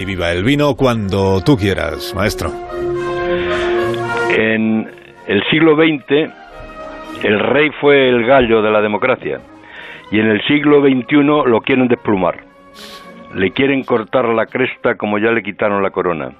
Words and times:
Y 0.00 0.06
viva 0.06 0.32
el 0.32 0.44
vino 0.44 0.76
cuando 0.76 1.42
tú 1.44 1.58
quieras, 1.58 2.14
maestro. 2.16 2.50
En 4.30 4.90
el 5.26 5.42
siglo 5.50 5.76
XX, 5.76 6.32
el 7.22 7.38
rey 7.38 7.68
fue 7.82 8.08
el 8.08 8.24
gallo 8.24 8.62
de 8.62 8.70
la 8.70 8.80
democracia. 8.80 9.42
Y 10.10 10.18
en 10.18 10.28
el 10.28 10.40
siglo 10.46 10.80
XXI 10.80 11.22
lo 11.22 11.60
quieren 11.60 11.86
desplumar. 11.86 12.40
Le 13.34 13.50
quieren 13.50 13.84
cortar 13.84 14.24
la 14.30 14.46
cresta 14.46 14.94
como 14.94 15.18
ya 15.18 15.32
le 15.32 15.42
quitaron 15.42 15.82
la 15.82 15.90
corona. 15.90 16.30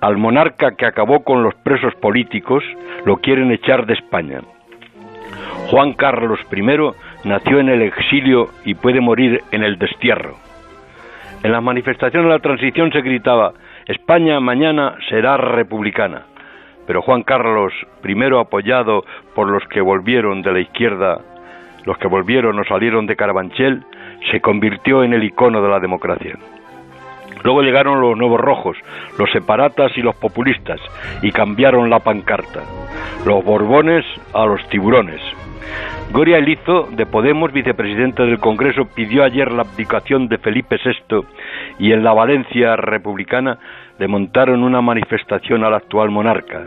Al 0.00 0.16
monarca 0.16 0.72
que 0.72 0.86
acabó 0.86 1.22
con 1.22 1.44
los 1.44 1.54
presos 1.54 1.94
políticos 1.94 2.64
lo 3.04 3.18
quieren 3.18 3.52
echar 3.52 3.86
de 3.86 3.94
España. 3.94 4.40
Juan 5.70 5.92
Carlos 5.92 6.40
I 6.50 7.28
nació 7.28 7.60
en 7.60 7.68
el 7.68 7.82
exilio 7.82 8.48
y 8.64 8.74
puede 8.74 9.00
morir 9.00 9.40
en 9.52 9.62
el 9.62 9.78
destierro. 9.78 10.48
En 11.42 11.52
las 11.52 11.62
manifestaciones 11.62 12.28
de 12.28 12.34
la 12.34 12.42
transición 12.42 12.90
se 12.92 13.00
gritaba 13.00 13.52
España 13.86 14.40
mañana 14.40 14.96
será 15.08 15.36
republicana. 15.36 16.22
Pero 16.86 17.02
Juan 17.02 17.22
Carlos 17.22 17.72
I, 18.04 18.34
apoyado 18.36 19.04
por 19.34 19.48
los 19.48 19.62
que 19.68 19.80
volvieron 19.80 20.42
de 20.42 20.52
la 20.52 20.60
izquierda, 20.60 21.20
los 21.84 21.96
que 21.98 22.08
volvieron 22.08 22.58
o 22.58 22.64
salieron 22.64 23.06
de 23.06 23.14
Carabanchel, 23.14 23.84
se 24.30 24.40
convirtió 24.40 25.04
en 25.04 25.12
el 25.12 25.22
icono 25.22 25.62
de 25.62 25.68
la 25.68 25.80
democracia. 25.80 26.36
Luego 27.44 27.62
llegaron 27.62 28.00
los 28.00 28.16
nuevos 28.16 28.40
rojos, 28.40 28.76
los 29.18 29.30
separatas 29.30 29.92
y 29.96 30.02
los 30.02 30.16
populistas, 30.16 30.80
y 31.22 31.30
cambiaron 31.30 31.90
la 31.90 32.00
pancarta. 32.00 32.62
Los 33.24 33.44
borbones 33.44 34.04
a 34.34 34.46
los 34.46 34.66
tiburones. 34.68 35.20
Goria 36.10 36.38
Elizo, 36.38 36.88
de 36.90 37.04
Podemos, 37.04 37.52
vicepresidente 37.52 38.22
del 38.22 38.38
Congreso, 38.38 38.86
pidió 38.94 39.24
ayer 39.24 39.52
la 39.52 39.62
abdicación 39.62 40.28
de 40.28 40.38
Felipe 40.38 40.76
VI 40.82 41.20
y 41.78 41.92
en 41.92 42.02
la 42.02 42.14
Valencia 42.14 42.76
republicana 42.76 43.58
le 43.98 44.08
montaron 44.08 44.62
una 44.62 44.80
manifestación 44.80 45.64
al 45.64 45.74
actual 45.74 46.10
monarca. 46.10 46.64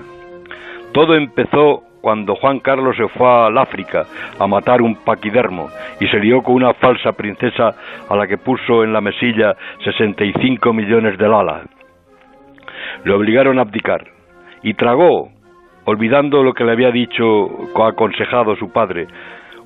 Todo 0.94 1.16
empezó 1.16 1.84
cuando 2.02 2.36
Juan 2.36 2.60
Carlos 2.60 2.96
se 2.98 3.08
fue 3.08 3.28
al 3.28 3.58
África 3.58 4.06
a 4.38 4.48
matar 4.48 4.82
un 4.82 4.96
paquidermo 4.96 5.70
y 6.02 6.08
se 6.08 6.20
lió 6.20 6.42
con 6.42 6.56
una 6.56 6.74
falsa 6.74 7.12
princesa 7.12 7.76
a 8.10 8.16
la 8.16 8.26
que 8.26 8.40
puso 8.40 8.84
en 8.84 8.92
la 8.92 9.02
mesilla 9.02 9.56
65 9.84 10.74
millones 10.74 11.16
de 11.20 11.30
lala. 11.30 11.62
Le 13.06 13.14
obligaron 13.14 13.60
a 13.60 13.62
abdicar 13.62 14.04
y 14.64 14.74
tragó, 14.74 15.30
olvidando 15.86 16.42
lo 16.42 16.54
que 16.54 16.64
le 16.64 16.72
había 16.72 16.90
dicho, 16.90 17.24
aconsejado 17.86 18.56
su 18.56 18.72
padre. 18.72 19.06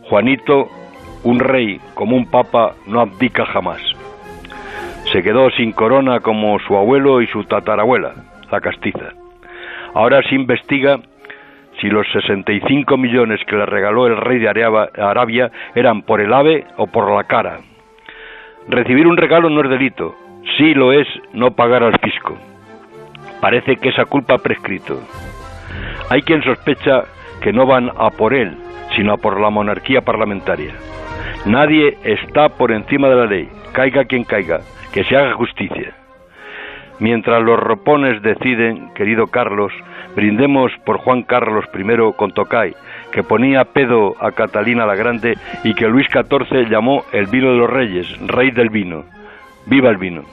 Juanito, 0.09 0.67
un 1.23 1.39
rey 1.39 1.79
como 1.93 2.17
un 2.17 2.29
papa 2.29 2.73
no 2.85 2.99
abdica 2.99 3.45
jamás. 3.45 3.81
Se 5.13 5.23
quedó 5.23 5.49
sin 5.51 5.71
corona 5.71 6.19
como 6.19 6.59
su 6.59 6.75
abuelo 6.75 7.21
y 7.21 7.27
su 7.27 7.45
tatarabuela, 7.45 8.11
la 8.51 8.59
castiza. 8.59 9.13
Ahora 9.93 10.21
se 10.23 10.35
investiga 10.35 10.99
si 11.79 11.89
los 11.89 12.07
65 12.11 12.97
millones 12.97 13.39
que 13.45 13.55
le 13.55 13.65
regaló 13.65 14.07
el 14.07 14.17
rey 14.17 14.39
de 14.39 14.49
Arabia 14.49 15.51
eran 15.75 16.01
por 16.03 16.21
el 16.21 16.33
ave 16.33 16.65
o 16.77 16.87
por 16.87 17.11
la 17.11 17.23
cara. 17.23 17.59
Recibir 18.67 19.07
un 19.07 19.17
regalo 19.17 19.49
no 19.49 19.61
es 19.61 19.69
delito, 19.69 20.15
sí 20.57 20.73
lo 20.73 20.91
es 20.91 21.07
no 21.33 21.51
pagar 21.51 21.83
al 21.83 21.99
fisco. 21.99 22.37
Parece 23.41 23.75
que 23.75 23.89
esa 23.89 24.05
culpa 24.05 24.35
ha 24.35 24.39
prescrito. 24.39 24.99
Hay 26.09 26.21
quien 26.21 26.43
sospecha 26.43 27.03
que 27.41 27.53
no 27.53 27.65
van 27.65 27.91
a 27.97 28.09
por 28.09 28.33
él, 28.33 28.57
sino 28.95 29.13
a 29.13 29.17
por 29.17 29.39
la 29.39 29.49
monarquía 29.49 30.01
parlamentaria. 30.01 30.73
Nadie 31.45 31.97
está 32.03 32.49
por 32.49 32.71
encima 32.71 33.07
de 33.07 33.15
la 33.15 33.25
ley, 33.25 33.49
caiga 33.71 34.05
quien 34.05 34.23
caiga, 34.23 34.61
que 34.93 35.03
se 35.03 35.15
haga 35.15 35.33
justicia. 35.33 36.04
Mientras 36.99 37.43
los 37.43 37.59
ropones 37.59 38.21
deciden, 38.21 38.93
querido 38.93 39.27
Carlos, 39.27 39.73
brindemos 40.15 40.71
por 40.85 40.97
Juan 40.97 41.23
Carlos 41.23 41.65
I 41.73 42.13
con 42.15 42.31
Tocay, 42.31 42.73
que 43.11 43.23
ponía 43.23 43.65
pedo 43.65 44.15
a 44.19 44.31
Catalina 44.31 44.85
la 44.85 44.95
Grande 44.95 45.37
y 45.63 45.73
que 45.73 45.89
Luis 45.89 46.07
XIV 46.07 46.69
llamó 46.69 47.03
el 47.11 47.27
vino 47.27 47.51
de 47.51 47.57
los 47.57 47.69
reyes, 47.69 48.07
rey 48.27 48.51
del 48.51 48.69
vino. 48.69 49.03
¡Viva 49.65 49.89
el 49.89 49.97
vino! 49.97 50.23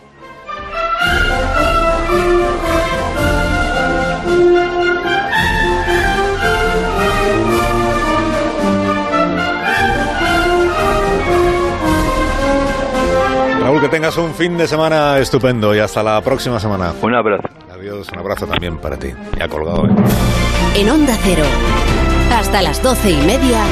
Tengas 13.92 14.16
un 14.16 14.32
fin 14.32 14.56
de 14.56 14.66
semana 14.66 15.19
estupendo 15.19 15.75
y 15.75 15.78
hasta 15.78 16.03
la 16.03 16.19
próxima 16.22 16.58
semana. 16.58 16.94
Un 17.03 17.14
abrazo. 17.14 17.47
Adiós, 17.70 18.08
un 18.10 18.20
abrazo 18.20 18.47
también 18.47 18.78
para 18.78 18.97
ti. 18.97 19.12
Ya 19.38 19.48
colgado, 19.48 19.84
¿eh? 19.84 19.91
En 20.76 20.88
Onda 20.88 21.14
Cero, 21.22 21.44
hasta 22.34 22.62
las 22.62 22.82
doce 22.82 23.10
y 23.10 23.20
media, 23.26 23.62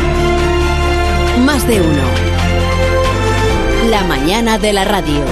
más 1.46 1.66
de 1.66 1.80
uno. 1.80 2.02
La 3.88 4.04
mañana 4.04 4.58
de 4.58 4.74
la 4.74 4.84
radio. 4.84 5.24